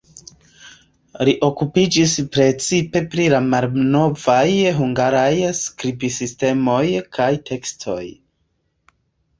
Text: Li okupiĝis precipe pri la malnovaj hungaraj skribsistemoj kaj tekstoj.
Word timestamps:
Li 1.27 1.33
okupiĝis 1.47 2.15
precipe 2.37 3.03
pri 3.11 3.27
la 3.35 3.43
malnovaj 3.51 4.41
hungaraj 4.81 5.31
skribsistemoj 5.63 6.85
kaj 7.19 7.31
tekstoj. 7.53 8.03